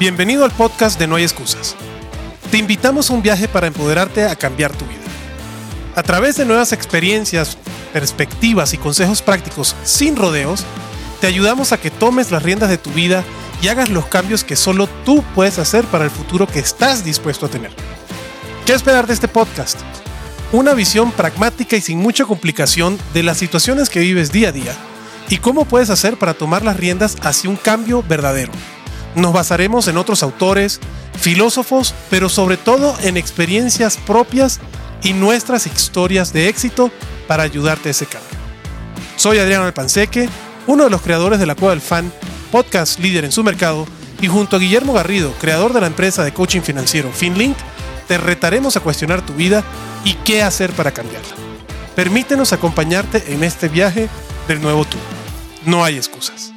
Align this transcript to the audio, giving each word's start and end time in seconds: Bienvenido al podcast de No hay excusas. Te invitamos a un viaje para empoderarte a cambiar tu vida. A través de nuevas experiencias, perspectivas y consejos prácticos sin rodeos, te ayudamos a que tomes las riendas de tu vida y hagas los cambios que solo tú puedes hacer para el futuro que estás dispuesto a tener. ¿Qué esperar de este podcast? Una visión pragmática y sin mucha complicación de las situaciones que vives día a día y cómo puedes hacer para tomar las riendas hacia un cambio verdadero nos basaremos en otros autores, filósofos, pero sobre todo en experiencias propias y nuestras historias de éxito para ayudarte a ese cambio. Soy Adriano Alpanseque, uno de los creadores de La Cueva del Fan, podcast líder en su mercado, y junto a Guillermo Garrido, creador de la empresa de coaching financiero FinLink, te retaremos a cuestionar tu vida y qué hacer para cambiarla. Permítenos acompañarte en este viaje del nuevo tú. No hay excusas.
Bienvenido 0.00 0.46
al 0.46 0.50
podcast 0.50 0.98
de 0.98 1.06
No 1.06 1.16
hay 1.16 1.24
excusas. 1.24 1.76
Te 2.50 2.56
invitamos 2.56 3.10
a 3.10 3.12
un 3.12 3.20
viaje 3.20 3.48
para 3.48 3.66
empoderarte 3.66 4.24
a 4.24 4.34
cambiar 4.34 4.74
tu 4.74 4.86
vida. 4.86 5.02
A 5.94 6.02
través 6.02 6.38
de 6.38 6.46
nuevas 6.46 6.72
experiencias, 6.72 7.58
perspectivas 7.92 8.72
y 8.72 8.78
consejos 8.78 9.20
prácticos 9.20 9.76
sin 9.84 10.16
rodeos, 10.16 10.64
te 11.20 11.26
ayudamos 11.26 11.72
a 11.72 11.76
que 11.78 11.90
tomes 11.90 12.30
las 12.30 12.42
riendas 12.42 12.70
de 12.70 12.78
tu 12.78 12.88
vida 12.92 13.24
y 13.60 13.68
hagas 13.68 13.90
los 13.90 14.06
cambios 14.06 14.42
que 14.42 14.56
solo 14.56 14.86
tú 15.04 15.22
puedes 15.34 15.58
hacer 15.58 15.84
para 15.84 16.04
el 16.04 16.10
futuro 16.10 16.46
que 16.46 16.60
estás 16.60 17.04
dispuesto 17.04 17.44
a 17.44 17.50
tener. 17.50 17.72
¿Qué 18.64 18.72
esperar 18.72 19.06
de 19.06 19.12
este 19.12 19.28
podcast? 19.28 19.78
Una 20.50 20.72
visión 20.72 21.12
pragmática 21.12 21.76
y 21.76 21.82
sin 21.82 21.98
mucha 21.98 22.24
complicación 22.24 22.98
de 23.12 23.22
las 23.22 23.36
situaciones 23.36 23.90
que 23.90 24.00
vives 24.00 24.32
día 24.32 24.48
a 24.48 24.52
día 24.52 24.74
y 25.28 25.36
cómo 25.36 25.66
puedes 25.66 25.90
hacer 25.90 26.16
para 26.16 26.32
tomar 26.32 26.64
las 26.64 26.78
riendas 26.78 27.18
hacia 27.20 27.50
un 27.50 27.56
cambio 27.56 28.02
verdadero 28.02 28.52
nos 29.14 29.32
basaremos 29.32 29.88
en 29.88 29.96
otros 29.96 30.22
autores, 30.22 30.80
filósofos, 31.18 31.94
pero 32.10 32.28
sobre 32.28 32.56
todo 32.56 32.96
en 33.02 33.16
experiencias 33.16 33.96
propias 33.96 34.60
y 35.02 35.12
nuestras 35.12 35.66
historias 35.66 36.32
de 36.32 36.48
éxito 36.48 36.90
para 37.26 37.42
ayudarte 37.42 37.88
a 37.88 37.92
ese 37.92 38.06
cambio. 38.06 38.30
Soy 39.16 39.38
Adriano 39.38 39.64
Alpanseque, 39.64 40.28
uno 40.66 40.84
de 40.84 40.90
los 40.90 41.02
creadores 41.02 41.38
de 41.38 41.46
La 41.46 41.54
Cueva 41.54 41.74
del 41.74 41.80
Fan, 41.80 42.12
podcast 42.50 42.98
líder 42.98 43.24
en 43.24 43.32
su 43.32 43.44
mercado, 43.44 43.86
y 44.20 44.28
junto 44.28 44.56
a 44.56 44.58
Guillermo 44.58 44.92
Garrido, 44.92 45.32
creador 45.40 45.72
de 45.72 45.80
la 45.80 45.86
empresa 45.86 46.24
de 46.24 46.32
coaching 46.32 46.60
financiero 46.60 47.10
FinLink, 47.12 47.56
te 48.06 48.18
retaremos 48.18 48.76
a 48.76 48.80
cuestionar 48.80 49.24
tu 49.24 49.34
vida 49.34 49.64
y 50.04 50.14
qué 50.14 50.42
hacer 50.42 50.72
para 50.72 50.92
cambiarla. 50.92 51.34
Permítenos 51.94 52.52
acompañarte 52.52 53.32
en 53.32 53.44
este 53.44 53.68
viaje 53.68 54.08
del 54.48 54.60
nuevo 54.60 54.84
tú. 54.84 54.98
No 55.64 55.84
hay 55.84 55.96
excusas. 55.96 56.52